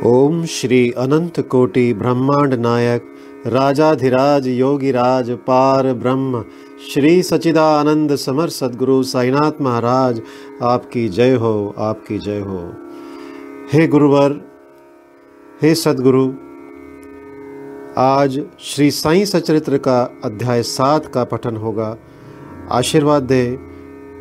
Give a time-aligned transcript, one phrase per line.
[0.10, 3.12] ओम श्री अनंत कोटि ब्रह्मांड नायक
[3.48, 6.44] राजाधिराज योगिराज पार ब्रह्म।
[6.90, 10.22] श्री सचिदानंद समर सदगुरु साईनाथ महाराज,
[10.62, 12.74] आपकी जय हो, आपकी जय हो।
[13.74, 14.32] हे गुरुवर,
[15.62, 16.26] हे सदगुरु,
[17.98, 21.98] आज श्री साईं सचरित्र का अध्याय सात का पठन होगा।
[22.72, 23.46] आशीर्वाद दे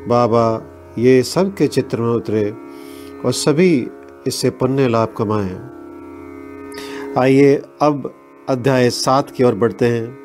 [0.08, 0.62] बाबा,
[0.98, 2.50] ये सब के चित्र में उतरे
[3.24, 3.88] और सभी
[4.26, 5.56] इससे पुण्य लाभ कमाएँ।
[7.18, 8.12] आइए, अब
[8.48, 10.18] अध्याय सात की ओर बढ़ते हैं।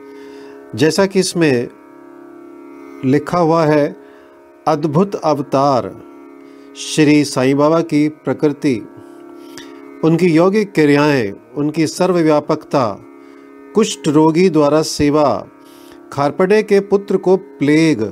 [0.76, 1.68] जैसा कि इसमें
[3.06, 3.96] लिखा हुआ है,
[4.68, 6.02] अद्भुत अवतार
[6.78, 8.88] श्री साईं बाबा की प्रकृति,
[10.04, 13.00] उनकी यौगिक क्रियाएँ, उनकी सर्वव्यापकता,
[13.76, 15.48] कुष्ठ रोगी द्वारा सेवा
[16.14, 18.04] खारपड़े के पुत्र को प्लेग,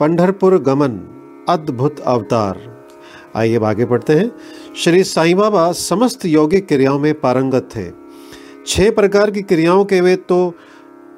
[0.00, 0.90] पंढरपुर गमन,
[1.48, 2.84] अद्भुत अवतार।
[3.36, 4.32] आइए आगे पढ़ते हैं।
[4.76, 8.05] श्री साईं बाबा समस्त यौगिक क्रियाओं में पारंगत थे।
[8.66, 10.54] छह प्रकार की क्रियाओं के वे तो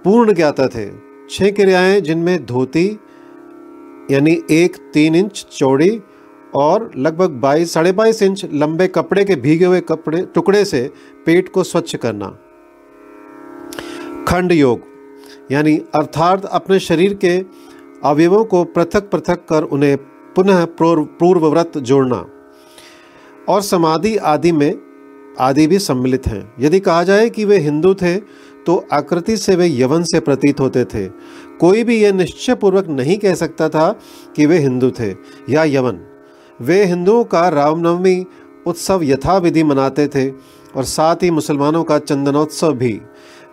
[0.05, 0.89] पूर्ण ज्ञाता थे।
[1.31, 2.87] छह क्रियाएँ जिनमें धोती,
[4.11, 6.01] यानी एक तीन इंच चौड़ी
[6.57, 10.91] और लगभग बाईस, साढ़े बाईस इंच लंबे कपड़े के भीगे हुए कपड़े, टुकड़े से
[11.27, 12.29] पेट को स्वच्छ करना।
[14.29, 14.81] खंड योग,
[15.53, 17.45] यानी अर्थात अपने शरीर के
[18.05, 19.97] अवयवों को पृथक पृथक कर उन्हें
[20.37, 22.25] पुनः पूर्वव्रत जोड़ना।
[23.49, 24.88] और समाधि आदि में
[25.41, 28.17] आदि भी सम्मिलित हैं। यदि कहा जाए कि वे हिंदू थे
[28.67, 31.07] तो आकृति से वे यवन से प्रतीत होते थे।
[31.61, 33.91] कोई भी यह निश्चय पूर्वक नहीं कह सकता था
[34.37, 35.11] कि वे हिंदू थे
[35.51, 36.01] या यवन।
[36.61, 38.25] वे हिंदुओं का रामनवमी
[38.67, 40.29] उत्सव यथाविधि मनाते थे
[40.77, 43.01] और साथ ही मुसलमानों का चंदनोत्सव भी।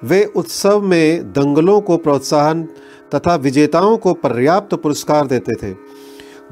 [0.04, 2.64] वे उत्सव में दंगलों को प्रोत्साहन
[3.16, 5.74] तथा विजेताओं को पर्याप्त पुरस्कार देते थे।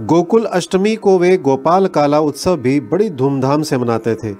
[0.02, 4.32] गोकुल अष्टमी को वे गोपाल काला उत्सव भी बड़ी धूमधाम से मनाते थे।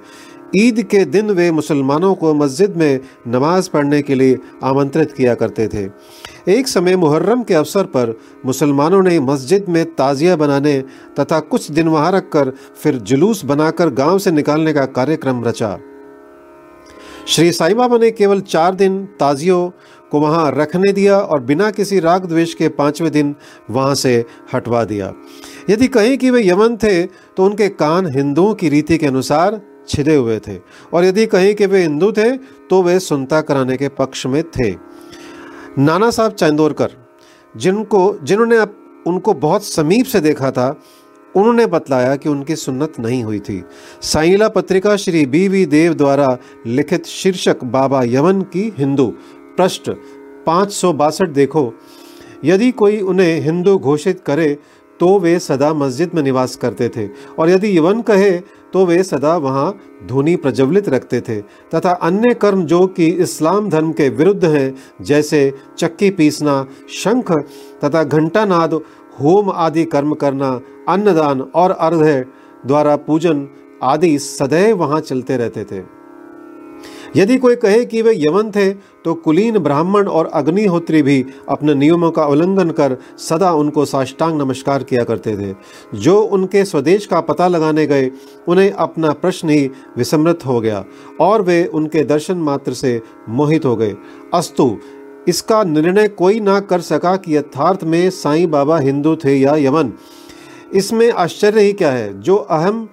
[0.56, 5.68] ईद के दिन वे मुसलमानों को मस्जिद में नमाज़ पढ़ने के लिए आमंत्रित किया करते
[5.68, 5.88] थे।
[6.52, 8.14] एक समय मुहर्रम के अवसर पर
[8.46, 10.80] मुसलमानों ने मस्जिद में ताज़िया बनाने
[11.20, 12.52] तथा कुछ दिन वहाँ रखकर
[12.82, 15.78] फिर जुलूस बनाकर गाँव से निकालने का कार्यक्रम रचा।
[17.28, 19.68] श्री साई बाबा ने केवल चार दिन ताजियों
[20.10, 23.34] को वहाँ रखने दिया और बिना किसी राग द्वेष के पाँचवें दिन
[23.70, 25.12] वहाँ से हटवा दिया।
[25.70, 30.14] यदि कहें कि वे यमन थे तो उनके कान हिंदुओं की रीति के अनुसार छिदे
[30.16, 30.58] हुए थे।
[30.92, 32.30] और यदि कहें कि वे हिंदू थे
[32.70, 34.70] तो वे सुनता कराने के पक्ष में थे।
[35.78, 36.90] नाना साहब चंदोरकर,
[37.56, 38.58] जिनको, जिन्होंने
[39.06, 40.68] उनको बहुत समीप से देखा था,
[41.34, 43.62] उन्होंने बतलाया कि उनकी सुन्नत नहीं हुई थी।
[44.02, 49.06] साइला पत्रिका श्री बी वी देव द्वारा लिखित शीर्षक बाबा यमन की हिंदू,
[49.58, 49.90] पृष्ठ
[50.46, 51.72] पाँच सौ बासठ देखो।
[52.44, 54.56] यदि कोई उन्हें हिंदू घोषित करे
[55.00, 57.08] तो वे सदा मस्जिद में निवास करते थे।
[57.38, 58.30] और यदि यवन कहे
[58.74, 59.74] तो वे सदा वहाँ
[60.06, 61.40] धुनी प्रज्वलित रखते थे,
[61.74, 67.32] तथा अन्य कर्म जो कि इस्लाम धर्म के विरुद्ध हैं, जैसे चक्की पीसना, शंख,
[67.84, 68.74] तथा घंटानाद,
[69.20, 70.50] होम आदि कर्म करना,
[70.88, 72.24] अन्नदान और अर्घ्य
[72.66, 73.48] द्वारा पूजन
[73.82, 75.80] आदि सदैव वहाँ चलते रहते थे।
[77.16, 78.70] यदि कोई कहे कि वे यवन थे
[79.04, 84.82] तो कुलीन ब्राह्मण और अग्निहोत्री भी अपने नियमों का उल्लंघन कर सदा उनको साष्टांग नमस्कार
[84.82, 85.54] किया करते थे।
[85.98, 88.10] जो उनके स्वदेश का पता लगाने गए,
[88.48, 90.84] उन्हें अपना प्रश्न ही विस्मृत हो गया
[91.20, 93.94] और वे उनके दर्शन मात्र से मोहित हो गए।
[94.34, 94.76] अस्तु,
[95.28, 99.92] इसका निर्णय कोई ना कर सका कि यथार्थ में साईं बाबा हिंदू थे या यमन
[100.74, 102.88] इसमें आश्चर्य ही क्या है, जो अहम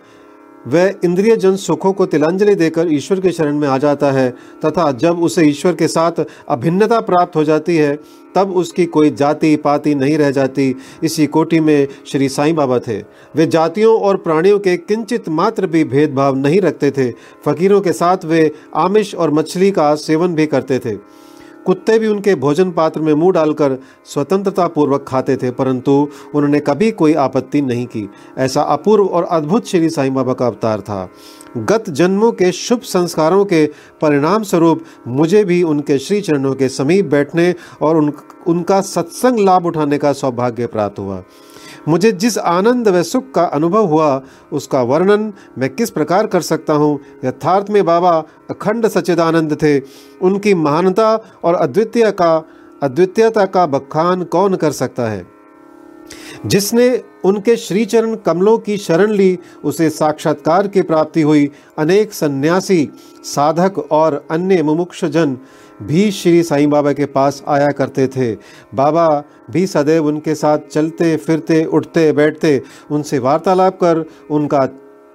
[0.67, 4.29] वह इंद्रिय जन सुखों को तिलांजलि देकर ईश्वर के शरण में आ जाता है,
[4.65, 6.11] तथा जब उसे ईश्वर के साथ
[6.49, 7.99] अभिन्नता प्राप्त हो जाती है,
[8.35, 12.97] तब उसकी कोई जाति पाति नहीं रह जाती। इसी कोटि में श्री साईं बाबा थे।
[13.35, 17.11] वे जातियों और प्राणियों के किंचित मात्र भी भेदभाव नहीं रखते थे।
[17.45, 21.21] फकीरों के साथ वे आमिष और मछली का सेवन भी करते थे।
[21.65, 25.91] कुत्ते भी उनके भोजन पात्र में मुँह डालकर स्वतंत्रता पूर्वक खाते थे, परंतु
[26.35, 30.81] उन्होंने कभी कोई आपत्ति नहीं की। ऐसा अपूर्व और अद्भुत श्री साईं बाबा का अवतार
[30.81, 31.09] था।
[31.57, 33.65] गत जन्मों के शुभ संस्कारों के
[34.01, 38.11] परिणाम स्वरूप मुझे भी उनके श्री चरणों के समीप बैठने और उन,
[38.47, 41.23] उनका सत्संग लाभ उठाने का सौभाग्य प्राप्त हुआ।
[41.87, 44.21] मुझे जिस आनंद व सुख का अनुभव हुआ,
[44.53, 46.99] उसका वर्णन मैं किस प्रकार कर सकता हूँ?
[47.25, 49.79] यथार्थ में बाबा अखंड सच्चिदानंद थे।
[50.21, 52.45] उनकी महानता और अद्वितीय का,
[52.83, 55.27] अद्वितीयता का बखान कौन कर सकता है?
[56.45, 62.89] जिसने उनके श्रीचरण कमलों की शरण ली, उसे साक्षात्कार की प्राप्ति हुई। अनेक सन्यासी,
[63.23, 65.37] साधक और अन्य मुमुक्ष जन
[65.81, 68.31] भी श्री साईं बाबा के पास आया करते थे।
[68.75, 69.07] बाबा
[69.51, 72.61] भी सदैव उनके साथ चलते, फिरते, उठते, बैठते,
[72.91, 74.65] उनसे वार्तालाप कर उनका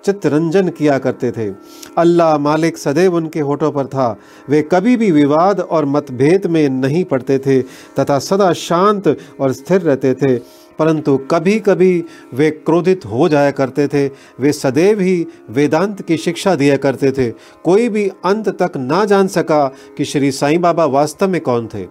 [0.05, 1.51] चित्तरंजन किया करते थे।
[1.99, 4.17] अल्लाह मालिक सदैव उनके होठों पर था।
[4.51, 7.63] वे कभी भी विवाद और मतभेद में नहीं पड़ते थे,
[8.01, 10.37] तथा सदा शांत और स्थिर रहते थे।
[10.79, 16.55] परंतु कभी कभी वे क्रोधित हो जाया करते थे। वे सदैव ही वेदांत की शिक्षा
[16.55, 17.31] दिया करते थे।
[17.65, 21.87] कोई भी अंत तक ना जान सका कि श्री साईं बाबा वास्तव में कौन थे।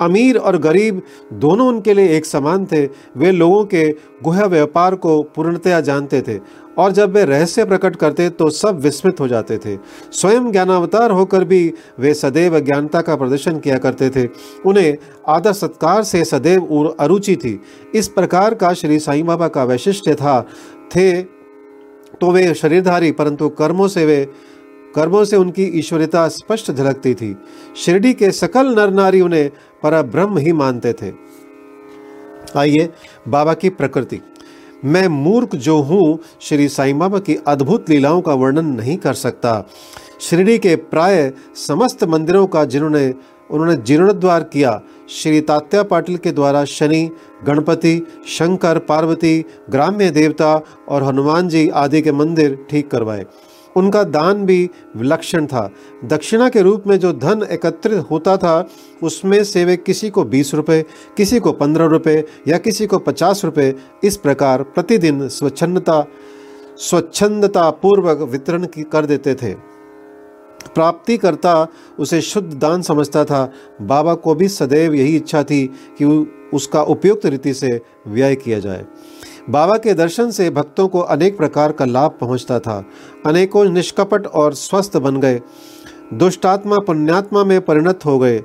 [0.00, 1.02] अमीर और गरीब
[1.32, 2.84] दोनों उनके लिए एक समान थे।
[3.16, 6.38] वे लोगों के गुह व्यापार को पूर्णतया जानते थे।
[6.78, 9.76] और जब वे रहस्य प्रकट करते तो सब विस्मित हो जाते थे।
[10.12, 14.28] स्वयं ज्ञानावतार होकर भी वे सदैव ज्ञानता का प्रदर्शन किया करते थे।
[14.66, 14.96] उन्हें
[15.28, 17.60] आदर सत्कार से सदैव अरुचि थी।
[17.94, 20.40] इस प्रकार का श्री साईं बाबा का वैशिष्ट्य था,
[20.96, 24.24] थे तो वे शरीरधारी, परंतु कर्मों से वे
[24.94, 27.36] कर्मों से उनकी ईश्वरिता स्पष्ट झलकती थी।
[27.76, 29.48] शिरडी के सकल नर नारी उन्हें
[29.82, 31.12] पर ब्रह्म ही मानते थे।
[32.56, 32.88] आइए
[33.28, 34.20] बाबा की प्रकृति।
[34.84, 39.66] मैं मूर्ख जो हूँ, श्री साई बाबा की अद्भुत लीलाओं का वर्णन नहीं कर सकता।
[40.20, 43.14] शिरडी के प्राय समस्त मंदिरों का जिन्होंने,
[43.50, 44.80] उन्होंने जीर्णोद्वार किया,
[45.10, 47.10] श्री तात्या पाटिल के द्वारा शनि,
[47.46, 53.26] गणपति, शंकर, पार्वती, ग्राम्य देवता और हनुमान जी आदि के मंदिर ठीक करवाए।
[53.76, 55.70] उनका दान भी विलक्षण था।
[56.04, 58.68] दक्षिणा के रूप में जो धन एकत्रित होता था,
[59.02, 60.84] उसमें से वे किसी को बीस रुपये
[61.16, 63.74] किसी को पंद्रह रुपये या किसी को पचास रुपये
[64.04, 66.04] इस प्रकार प्रतिदिन स्वच्छंदता
[66.78, 69.54] स्वच्छंदता पूर्वक वितरण कर देते थे।
[70.74, 71.66] प्राप्तिकर्ता
[71.98, 73.52] उसे शुद्ध दान समझता था।
[73.82, 75.66] बाबा को भी सदैव यही इच्छा थी
[75.98, 76.04] कि
[76.54, 78.84] उसका उपयुक्त रीति से व्यय किया जाए।
[79.50, 82.84] बाबा के दर्शन से भक्तों को अनेक प्रकार का लाभ पहुँचता था।
[83.26, 85.40] अनेकों निष्कपट और स्वस्थ बन गए।
[86.14, 88.42] दुष्टात्मा पुण्यात्मा में परिणत हो गए।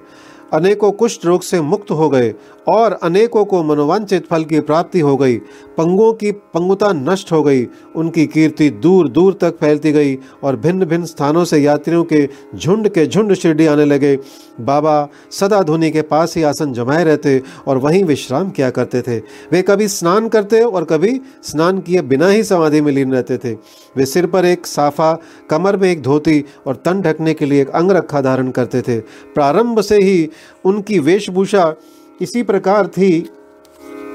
[0.54, 2.34] अनेकों कुष्ठ रोग से मुक्त हो गए
[2.68, 5.38] और अनेकों को मनोवांचित फल की प्राप्ति हो गई।
[5.82, 10.86] पंगुओं की पंगुता नष्ट हो गई, उनकी कीर्ति दूर दूर तक फैलती गई और भिन्न
[10.86, 14.16] भिन्न स्थानों से यात्रियों के झुंड के झुंड शिरडी आने लगे।
[14.62, 19.18] बाबा सदा धुनी के पास ही आसन जमाए रहते और वहीं विश्राम किया करते थे।
[19.52, 23.54] वे कभी स्नान करते और कभी स्नान किए बिना ही समाधि में लीन रहते थे।
[23.96, 25.14] वे सिर पर एक साफा,
[25.50, 29.00] कमर में एक धोती और तन ढकने के लिए एक अंग रखा धारण करते थे।
[29.36, 30.30] प्रारंभ से ही
[30.66, 31.74] उनकी वेशभूषा
[32.22, 33.20] इसी प्रकार थी।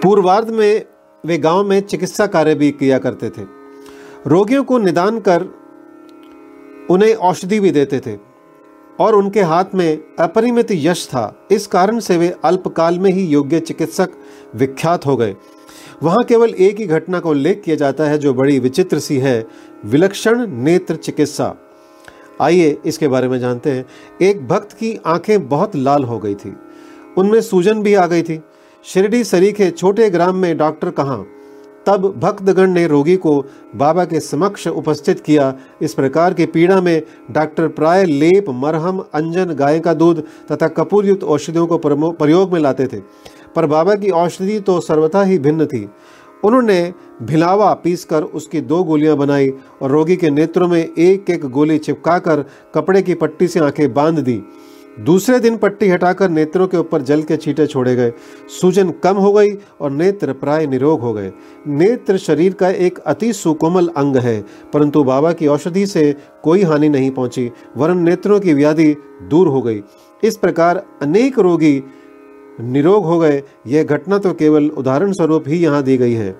[0.02, 0.84] पूर्वार्ध में
[1.26, 3.42] वे गाँव में चिकित्सा कार्य भी किया करते थे।
[4.26, 5.46] रोगियों को निदान कर
[6.90, 8.36] उन्हें औषधि भी देते थे।
[9.00, 13.60] और उनके हाथ में अपरिमित यश था। इस कारण से वे अल्पकाल में ही योग्य
[13.60, 14.08] चिकित्सक
[14.54, 15.36] विख्यात हो गए।
[16.02, 19.46] वहाँ केवल एक ही घटना का उल्लेख किया जाता है, जो बड़ी विचित्र सी है।
[19.84, 21.54] विलक्षण नेत्र चिकित्सा।
[22.40, 23.86] आइए इसके बारे में जानते हैं।
[24.22, 26.56] एक भक्त की आँखें बहुत लाल हो गई थी।
[27.18, 28.40] उनमें सूजन भी आ गई थी।
[28.86, 31.26] शिरडी सरीखे छोटे ग्राम में डॉक्टर कहाँ?
[31.86, 33.44] तब भक्तगण ने रोगी को
[33.76, 39.44] बाबा के समक्ष उपस्थित किया। इस प्रकार की पीड़ा में डॉक्टर प्राय लेप, मरहम, अंजन,
[39.44, 41.78] गाय का दूध तथा कपूरयुक्त औषधियों को
[42.12, 43.00] प्रयोग में लाते थे।
[43.56, 45.88] पर बाबा की औषधि तो सर्वथा ही भिन्न थी।
[46.44, 49.52] उन्होंने भिलावा पीसकर उसकी दो गोलियाँ बनाई
[49.82, 54.18] और रोगी के नेत्रों में एक एक गोली चिपकाकर कपड़े की पट्टी से आँखें बाँध
[54.18, 54.42] दी।
[54.96, 58.12] दूसरे दिन पट्टी हटाकर नेत्रों के ऊपर जल के छींटे छोड़े गए।
[58.50, 61.32] सूजन कम हो गई और नेत्र प्राय निरोग हो गए।
[61.66, 64.40] नेत्र शरीर का एक अति सुकोमल अंग है,
[64.72, 69.62] परंतु बाबा की औषधि से कोई हानि नहीं पहुँची, वरन नेत्रों की व्याधि दूर हो
[69.62, 69.82] गई।
[70.22, 71.82] इस प्रकार अनेक रोगी
[72.60, 76.34] निरोग हो गए। यह घटना तो केवल उदाहरण स्वरूप ही यहाँ दी गई है।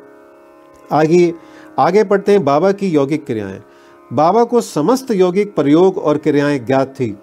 [0.90, 1.32] आगे
[1.78, 3.62] आगे पढ़ते हैं बाबा की यौगिक क्रियाएँ।
[4.10, 7.16] बाबा को समस्त यौगिक प्रयोग और क्रियाएँ ज्ञात थी।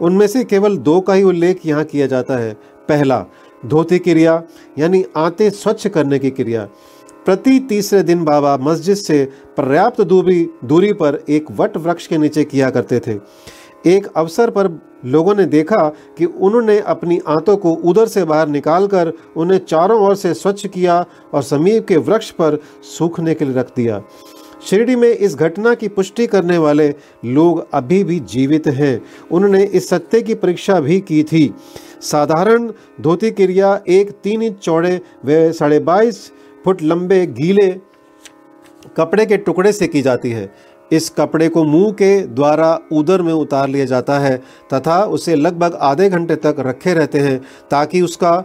[0.00, 2.52] उनमें से केवल दो का ही उल्लेख यहाँ किया जाता है।
[2.88, 3.24] पहला,
[3.66, 4.42] धोती क्रिया,
[4.78, 6.68] यानी आते स्वच्छ करने की क्रिया।
[7.24, 9.24] प्रति तीसरे दिन बाबा मस्जिद से
[9.56, 13.18] पर्याप्त दूरी दूरी पर एक वट वृक्ष के नीचे किया करते थे।
[13.86, 14.68] एक अवसर पर
[15.04, 15.88] लोगों ने देखा
[16.18, 21.04] कि उन्होंने अपनी आंतों को उधर से बाहर निकालकर उन्हें चारों ओर से स्वच्छ किया
[21.34, 24.02] और समीप के वृक्ष पर सूखने के लिए रख दिया।
[24.62, 26.88] शिरडी में इस घटना की पुष्टि करने वाले
[27.24, 29.00] लोग अभी भी जीवित हैं।
[29.30, 31.54] उन्होंने इस सत्य की परीक्षा भी की थी।
[32.00, 36.30] साधारण धोती क्रिया एक तीन इंच चौड़े व साढ़े बाईस
[36.64, 37.70] फुट लंबे गीले
[38.96, 40.50] कपड़े के टुकड़े से की जाती है।
[40.92, 44.36] इस कपड़े को मुँह के द्वारा उदर में उतार लिया जाता है
[44.74, 48.36] तथा उसे लगभग आधे घंटे तक रखे रहते हैं ताकि उसका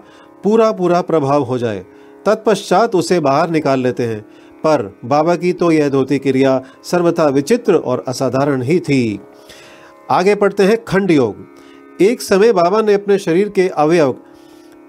[0.44, 1.86] पूरा पूरा प्रभाव हो जाए।
[2.26, 4.26] तत्पश्चात उसे बाहर निकाल लेते हैं।
[4.64, 9.20] पर बाबा की तो यह धोती क्रिया सर्वथा विचित्र और असाधारण ही थी।
[10.12, 14.12] आगे पढ़ते हैं खंड योग। एक समय बाबा ने अपने शरीर के अवयव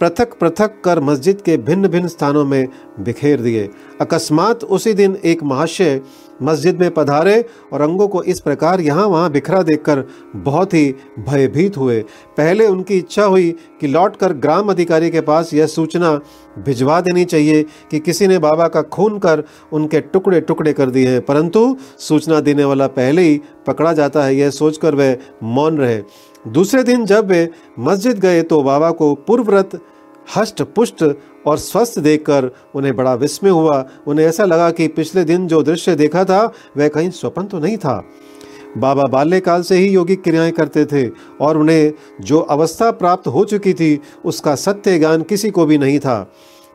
[0.00, 2.68] पृथक पृथक कर मस्जिद के भिन्न भिन्न स्थानों में
[3.00, 3.68] बिखेर दिए।
[4.00, 6.00] अकस्मात उसी दिन एक महाशय
[6.42, 10.04] मस्जिद में पधारे और अंगों को इस प्रकार यहाँ वहाँ बिखरा देखकर
[10.36, 10.94] बहुत ही
[11.28, 12.00] भयभीत हुए।
[12.36, 13.50] पहले उनकी इच्छा हुई
[13.80, 16.14] कि लौटकर ग्राम अधिकारी के पास यह सूचना
[16.58, 21.08] भिजवा देनी चाहिए कि किसी ने बाबा का खून कर उनके टुकड़े टुकड़े कर दिए
[21.08, 26.02] हैं। परंतु सूचना देने वाला पहले ही पकड़ा जाता है, यह सोचकर वे मौन रहे।
[26.44, 27.48] दूसरे दिन जब वे
[27.78, 29.80] मस्जिद गए तो बाबा को पूर्वव्रत
[30.36, 31.04] हष्ट पुष्ट
[31.46, 35.94] और स्वस्थ देखकर उन्हें बड़ा विस्मय हुआ। उन्हें ऐसा लगा कि पिछले दिन जो दृश्य
[35.94, 38.04] देखा था, वह कहीं स्वप्न तो नहीं था।
[38.78, 43.74] बाबा बाल्यकाल से ही योगिक क्रियाएँ करते थे और उन्हें जो अवस्था प्राप्त हो चुकी
[43.74, 46.32] थी, उसका सत्य ज्ञान किसी को भी नहीं था।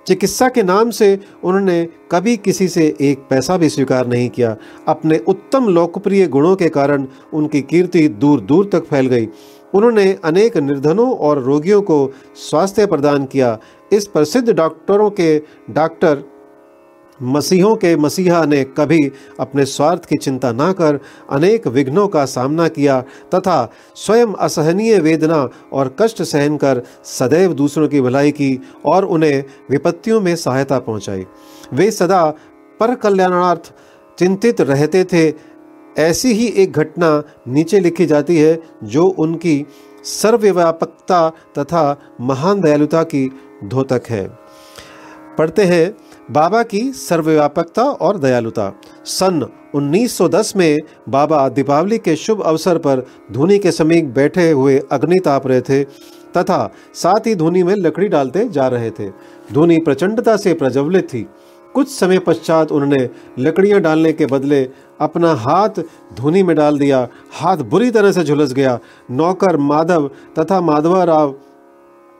[0.07, 5.17] चिकित्सा के नाम से उन्होंने कभी किसी से एक पैसा भी स्वीकार नहीं किया। अपने
[5.27, 9.27] उत्तम लोकप्रिय गुणों के कारण उनकी कीर्ति दूर दूर तक फैल गई।
[9.73, 12.13] उन्होंने अनेक निर्धनों और रोगियों को
[12.49, 13.57] स्वास्थ्य प्रदान किया।
[13.93, 16.23] इस प्रसिद्ध डॉक्टरों के, डॉक्टर
[17.19, 18.99] मसीहों के मसीहा ने कभी
[19.39, 20.99] अपने स्वार्थ की चिंता न कर,
[21.29, 22.99] अनेक विघ्नों का सामना किया
[23.35, 29.43] तथा स्वयं असहनीय वेदना और कष्ट सहन कर सदैव दूसरों की भलाई की और उन्हें
[29.71, 31.25] विपत्तियों में सहायता पहुंचाई।
[31.73, 32.25] वे सदा
[32.79, 33.73] पर कल्याणार्थ
[34.17, 35.29] चिंतित रहते थे
[35.99, 39.65] ऐसी ही एक घटना नीचे लिखी जाती है, जो उनकी
[40.03, 43.31] सर्वव्यापकता तथा महान दयालुता की
[43.63, 44.29] धोतक है।
[45.37, 45.97] पढ़ते हैं,
[46.31, 50.77] बाबा की सर्वव्यापकता और दयालुता। सन 1910 में
[51.09, 55.83] बाबा दीपावली के शुभ अवसर पर धुनी के समीप बैठे हुए अग्नि ताप रहे थे,
[56.37, 59.09] तथा साथ ही धुनी में लकड़ी डालते जा रहे थे।
[59.53, 61.27] धुनी प्रचंडता से प्रज्वलित थी।
[61.75, 63.09] कुछ समय पश्चात उन्होंने
[63.39, 64.69] लकड़ियाँ डालने के बदले
[65.01, 65.81] अपना हाथ
[66.13, 68.79] धुनी में डाल दिया। हाथ बुरी तरह से झुलस गया।
[69.11, 70.07] नौकर माधव
[70.39, 71.35] तथा माधवा राव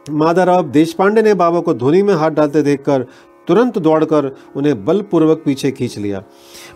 [0.10, 3.06] माधवराव देशपांडे ने बाबा को धुनी में हाथ डालते देखकर
[3.48, 6.24] तुरंत दौड़कर उन्हें बलपूर्वक पीछे खींच लिया।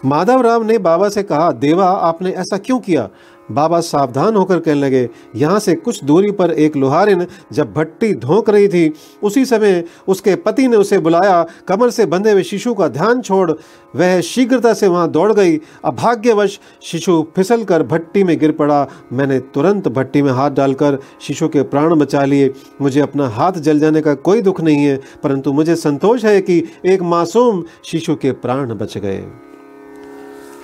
[0.05, 3.09] माधवराव ने बाबा से कहा, देवा, आपने ऐसा क्यों किया?
[3.51, 8.49] बाबा सावधान होकर कहने लगे, यहाँ से कुछ दूरी पर एक लोहारिन जब भट्टी धोक
[8.49, 12.87] रही थी, उसी समय उसके पति ने उसे बुलाया, कमर से बंधे हुए शिशु का
[12.87, 13.51] ध्यान छोड़,
[13.95, 19.39] वह शीघ्रता से वहाँ दौड़ गई। अभाग्यवश शिशु फिसल कर भट्टी में गिर पड़ा। मैंने
[19.53, 24.01] तुरंत भट्टी में हाथ डालकर शिशु के प्राण बचा लिए। मुझे अपना हाथ जल जाने
[24.01, 28.73] का कोई दुख नहीं है, परंतु मुझे संतोष है कि एक मासूम शिशु के प्राण
[28.73, 29.23] बच गए।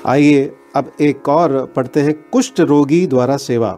[0.06, 3.78] आइए अब एक और पढ़ते हैं, कुष्ठ रोगी द्वारा सेवा।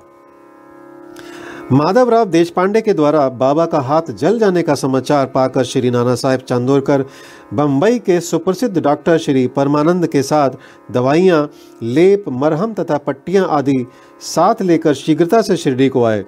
[1.71, 6.39] माधवराव देशपांडे के द्वारा बाबा का हाथ जल जाने का समाचार पाकर श्री नाना साहेब
[6.39, 7.05] चांदोरकर
[7.53, 10.49] बम्बई के सुप्रसिद्ध डॉक्टर श्री परमानंद के साथ
[10.91, 11.49] दवाइयाँ,
[11.83, 13.85] लेप, मरहम तथा पट्टियाँ आदि
[14.21, 16.25] साथ लेकर शीघ्रता से शिरडी को आए।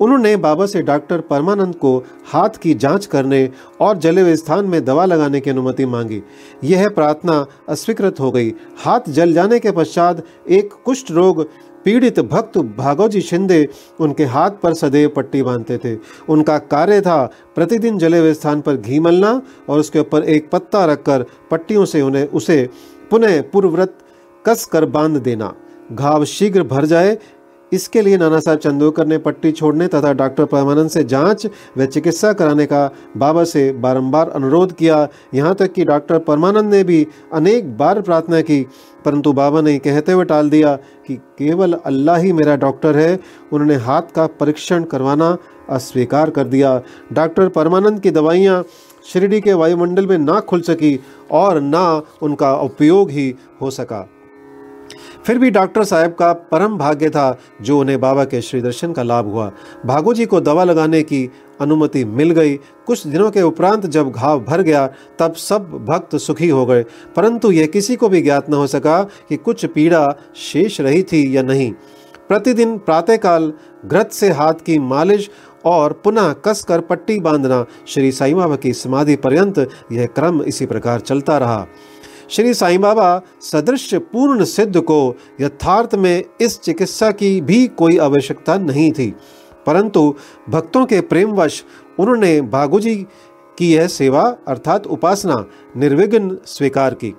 [0.00, 1.96] उन्होंने बाबा से डॉक्टर परमानंद को
[2.32, 3.48] हाथ की जाँच करने
[3.80, 6.22] और जले हुए स्थान में दवा लगाने की अनुमति मांगी।
[6.64, 8.52] यह प्रार्थना अस्वीकृत हो गई।
[8.84, 11.46] हाथ जल जाने के पश्चात एक कुष्ठ रोग,
[11.84, 13.68] पीड़ित भक्त भागवजी शिंदे
[14.00, 15.96] उनके हाथ पर सदैव पट्टी बांधते थे।
[16.28, 20.84] उनका कार्य था प्रतिदिन जले हुए स्थान पर घी मलना और उसके ऊपर एक पत्ता
[20.84, 22.68] रखकर पट्टियों से उन्हें उसे
[23.10, 23.98] पुनः पूर्वव्रत
[24.44, 25.52] कस कर बाँध देना।
[25.92, 27.18] घाव शीघ्र भर जाए
[27.72, 31.46] इसके लिए नाना साहब चंदोकर ने पट्टी छोड़ने तथा डॉक्टर परमानंद से जाँच
[31.78, 36.82] व चिकित्सा कराने का बाबा से बारंबार अनुरोध किया। यहाँ तक कि डॉक्टर परमानंद ने
[36.84, 38.60] भी अनेक बार प्रार्थना की,
[39.04, 40.74] परंतु बाबा ने कहते हुए टाल दिया
[41.06, 43.18] कि केवल अल्लाह ही मेरा डॉक्टर है।
[43.52, 45.36] उन्होंने हाथ का परीक्षण करवाना
[45.70, 46.80] अस्वीकार कर दिया।
[47.12, 48.62] डॉक्टर परमानंद की दवाइयाँ
[49.04, 50.98] शिरडी के वायुमंडल में ना खुल सकी
[51.32, 54.08] और ना उनका उपयोग ही हो सका।
[55.26, 59.02] फिर भी डॉक्टर साहब का परम भाग्य था जो उन्हें बाबा के श्री दर्शन का
[59.02, 59.52] लाभ हुआ।
[59.86, 64.40] भागो जी को दवा लगाने की अनुमति मिल गई। कुछ दिनों के उपरांत जब घाव
[64.40, 66.84] भर गया, तब सब भक्त सुखी हो गए।
[67.16, 71.36] परंतु यह किसी को भी ज्ञात न हो सका कि कुछ पीड़ा शेष रही थी
[71.36, 71.72] या नहीं।
[72.28, 73.52] प्रतिदिन प्रातःकाल
[73.86, 75.30] घृत से हाथ की मालिश
[75.64, 80.66] और पुनः कस कर पट्टी बांधना श्री साई बाबा की समाधि पर्यंत यह क्रम इसी
[80.66, 81.66] प्रकार चलता रहा।
[82.30, 88.58] श्री साईं बाबा सदृश पूर्ण सिद्ध को यथार्थ में इस चिकित्सा की भी कोई आवश्यकता
[88.58, 89.14] नहीं थी।
[89.66, 90.14] परंतु
[90.48, 91.64] भक्तों के प्रेमवश
[91.98, 92.96] उन्होंने बागुजी
[93.58, 95.46] की यह सेवा अर्थात उपासना
[95.76, 97.14] निर्विघ्न स्वीकार की।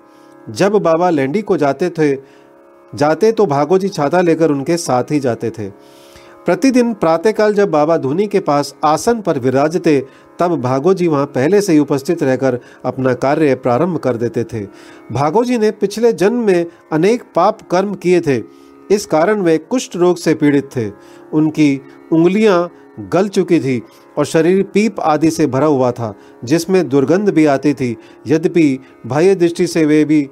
[0.50, 2.16] जब बाबा लैंडी को जाते थे,
[2.96, 5.68] जाते तो भागोजी छाता लेकर उनके साथ ही जाते थे।
[6.46, 10.08] प्रतिदिन प्रातःकाल जब बाबा धुनी के पास आसन पर विराजते,
[10.40, 14.66] तब भागोजी वहाँ पहले से ही उपस्थित रहकर अपना कार्य प्रारंभ कर देते थे।
[15.12, 18.42] भागोजी ने पिछले जन्म में अनेक पाप कर्म किए थे।
[18.92, 20.90] इस कारण वे कुष्ठ रोग से पीड़ित थे।
[21.34, 21.82] उनकी
[22.12, 22.70] उंगलियाँ
[23.00, 23.82] गल चुकी थी
[24.18, 29.36] और शरीर पीप आदि से भरा हुआ था, जिसमें दुर्गंध भी आती थी। यद्यपि बाह्य
[29.36, 30.30] दृष्टि से वे भी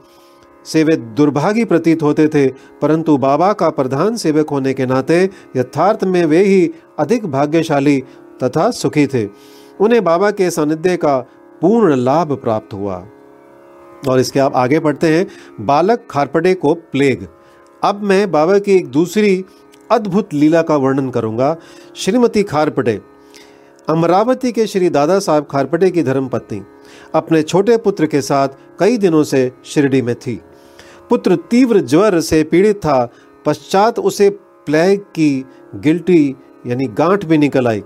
[0.66, 2.48] से दुर्भागी प्रतीत होते थे,
[2.82, 5.24] परंतु बाबा का प्रधान सेवक होने के नाते
[5.58, 8.00] यथार्थ में वे ही अधिक भाग्यशाली
[8.44, 9.26] तथा सुखी थे।
[9.80, 11.18] उन्हें बाबा के सानिध्य का
[11.62, 12.96] पूर्ण लाभ प्राप्त हुआ।
[14.08, 15.26] और इसके आप आगे पढ़ते हैं,
[15.62, 17.28] बालक खारपटे को प्लेग।
[17.82, 19.44] अब मैं बाबा की एक दूसरी
[19.92, 21.56] अद्भुत लीला का वर्णन करूँगा।
[21.96, 23.00] श्रीमती खारपटे,
[23.88, 26.62] अमरावती के श्री दादा साहब खारपटे की धर्मपत्नी,
[27.16, 28.48] अपने छोटे पुत्र के साथ
[28.80, 30.40] कई दिनों से शिरडी में थी।
[31.10, 33.12] पुत्र तीव्र ज्वर से पीड़ित था।
[33.46, 34.30] पश्चात उसे
[34.66, 36.36] प्लेग की गिल्टी
[36.68, 37.84] यानी गांठ भी निकल आई।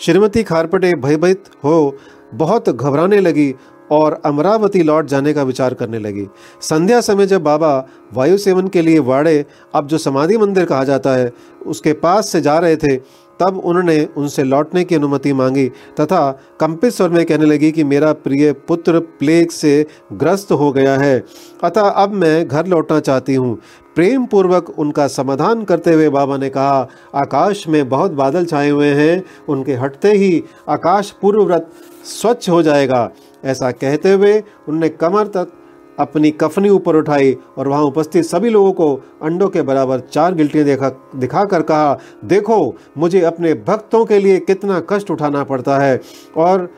[0.00, 1.96] श्रीमती खारपटे भयभीत हो
[2.34, 3.54] बहुत घबराने लगी
[3.92, 6.26] और अमरावती लौट जाने का विचार करने लगी।
[6.60, 11.10] संध्या समय जब बाबा वायु सेवन के लिए वाड़े, अब जो समाधि मंदिर कहा जाता
[11.10, 11.32] है,
[11.66, 12.96] उसके पास से जा रहे थे
[13.40, 15.68] तब उन्होंने उनसे लौटने की अनुमति मांगी,
[16.00, 16.30] तथा
[16.60, 21.24] कंपित स्वर में कहने लगी कि मेरा प्रिय पुत्र प्लेग से ग्रस्त हो गया है।
[21.64, 23.58] अतः अब मैं घर लौटना चाहती हूँ।
[23.94, 28.92] प्रेम पूर्वक उनका समाधान करते हुए बाबा ने कहा, आकाश में बहुत बादल छाए हुए
[28.94, 31.70] हैं, उनके हटते ही आकाश पूर्वव्रत
[32.04, 33.10] स्वच्छ हो जाएगा।
[33.44, 35.52] ऐसा कहते हुए उनने कमर तक
[36.00, 40.64] अपनी कफनी ऊपर उठाई और वहाँ उपस्थित सभी लोगों को अंडों के बराबर चार गिल्टियाँ
[40.66, 46.00] देखा, दिखाकर कहा, देखो, मुझे अपने भक्तों के लिए कितना कष्ट उठाना पड़ता है
[46.36, 46.68] और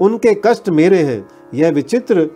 [0.00, 2.28] उनके कष्ट मेरे हैं। यह विचित्र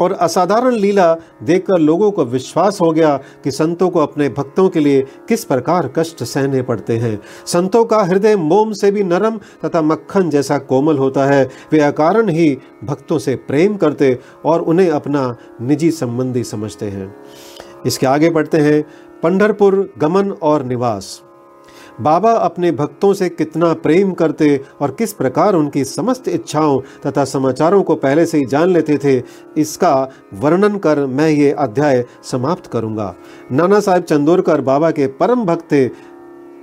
[0.00, 4.80] और असाधारण लीला देखकर लोगों को विश्वास हो गया कि संतों को अपने भक्तों के
[4.80, 9.82] लिए किस प्रकार कष्ट सहने पड़ते हैं। संतों का हृदय मोम से भी नरम तथा
[9.82, 15.36] मक्खन जैसा कोमल होता है। वे अकारण ही भक्तों से प्रेम करते और उन्हें अपना
[15.60, 17.16] निजी संबंधी समझते हैं।
[17.86, 18.84] इसके आगे बढ़ते हैं।
[19.22, 21.23] पंढरपुर, गमन और निवास।
[21.98, 27.82] बाबा अपने भक्तों से कितना प्रेम करते और किस प्रकार उनकी समस्त इच्छाओं तथा समाचारों
[27.82, 29.22] को पहले से ही जान लेते थे,
[29.56, 33.14] इसका वर्णन कर मैं ये अध्याय समाप्त करूँगा।
[33.52, 35.86] नाना साहेब चंदोरकर बाबा के परम भक्त थे।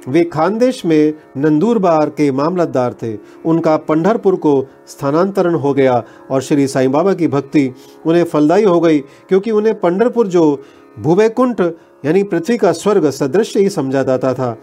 [0.08, 3.14] वे खानदेश में नंदूरबार के मामलतदार थे।
[3.46, 4.54] उनका पंढरपुर को
[4.88, 7.74] स्थानांतरण हो गया और श्री साईं बाबा की भक्ति
[8.06, 10.64] उन्हें फलदायी हो गई, क्योंकि उन्हें पंढरपुर जो
[10.98, 11.62] भूवैकुंठ
[12.06, 14.56] यानी पृथ्वी का स्वर्ग सदृश ही समझा जाता था।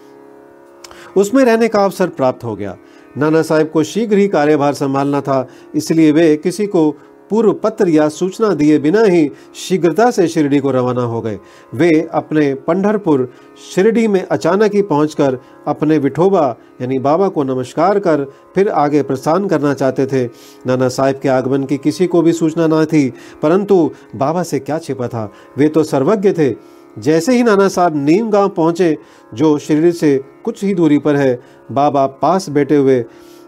[1.19, 2.77] उसमें रहने का अवसर प्राप्त हो गया।
[3.19, 6.91] नाना साहेब को शीघ्र ही कार्यभार संभालना था, इसलिए वे किसी को
[7.31, 11.39] पूर्व पत्र या सूचना दिए बिना ही शीघ्रता से शिरडी को रवाना हो गए।
[11.75, 13.29] वे अपने पंढरपुर
[13.65, 16.47] शिरडी में अचानक ही पहुंचकर अपने विठोबा
[16.81, 20.25] यानी बाबा को नमस्कार कर फिर आगे प्रस्थान करना चाहते थे।
[20.67, 23.09] नाना साहिब के आगमन की किसी को भी सूचना ना थी,
[23.43, 25.31] परंतु बाबा से क्या छिपा था?
[25.59, 26.51] वे तो सर्वज्ञ थे।
[26.99, 28.99] जैसे ही नाना साहब नीम गाँव पहुँचे,
[29.35, 31.41] जो शरीर से कुछ ही दूरी पर है,
[31.73, 33.05] बाबा पास बैठे हुए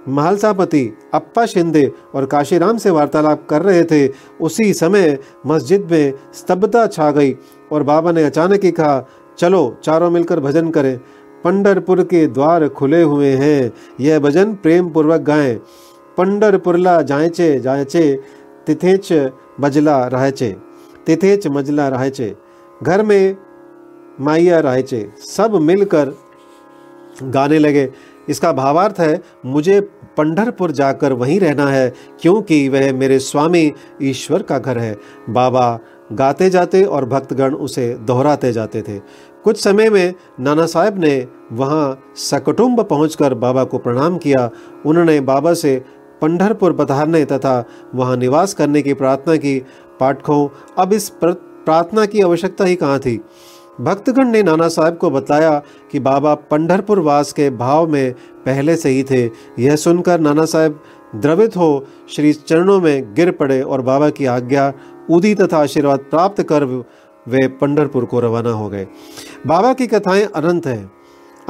[0.08, 6.86] महालसापति, अप्पा शिंदे और काशीराम से वार्तालाप कर रहे थे, उसी समय मस्जिद में स्तब्धता
[6.86, 7.36] छा गई
[7.72, 11.00] और बाबा ने अचानक ही कहा, चलो, चारों मिलकर भजन करें।
[11.44, 15.54] पंडरपुर के द्वार खुले हुए हैं। यह भजन प्रेम पूर्वक गाएँ।
[16.16, 18.20] पंडरपुरला जायचे जायचे,
[18.66, 20.56] तिथेच मजला रहचे।
[21.06, 22.36] तिथेच मजला रहचे।
[22.82, 23.36] घर में
[24.20, 26.12] माइया रायचे सब मिलकर
[27.22, 27.90] गाने लगे।
[28.28, 29.80] इसका भावार्थ है, मुझे
[30.16, 34.96] पंढरपुर जाकर वहीं रहना है, क्योंकि वह मेरे स्वामी ईश्वर का घर है।
[35.30, 35.78] बाबा
[36.12, 38.98] गाते जाते और भक्तगण उसे दोहराते जाते थे।
[39.44, 44.50] कुछ समय में नाना साहब ने वहाँ सकटुम्ब पहुंचकर बाबा को प्रणाम किया।
[44.86, 45.76] उन्होंने बाबा से
[46.22, 47.64] पंढरपुर पधारने तथा
[47.94, 49.58] वहाँ निवास करने की प्रार्थना की।
[50.00, 51.08] पाठकों, अब इस
[51.70, 53.20] प्रार्थना की आवश्यकता ही कहाँ थी?
[53.80, 58.12] भक्तगण ने नाना साहब को बताया कि बाबा पंढरपुर वास के भाव में
[58.46, 60.82] पहले से ही थे। यह सुनकर नाना साहब
[61.16, 64.72] द्रवित हो श्री चरणों में गिर पड़े और बाबा की आज्ञा,
[65.10, 66.64] उदी तथा आशीर्वाद प्राप्त कर
[67.28, 68.86] वे पंढरपुर को रवाना हो गए।
[69.46, 70.90] बाबा की कथाएँ अनंत हैं।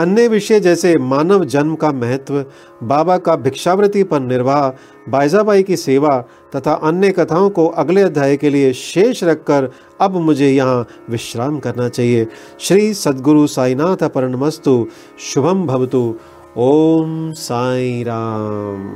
[0.01, 2.45] अन्य विषय जैसे मानव जन्म का महत्व,
[2.83, 4.69] बाबा का भिक्षावृत्ति पर निर्वाह
[5.11, 6.17] बायजाबाई की सेवा
[6.57, 11.89] तथा अन्य कथाओं को अगले अध्याय के लिए शेष रखकर अब मुझे यहाँ विश्राम करना
[11.89, 12.27] चाहिए।
[12.61, 14.87] श्री सदगुरु साईनाथ अपर्णमस्तु
[15.33, 16.15] शुभम भवतु।
[16.57, 18.87] ओम साई राम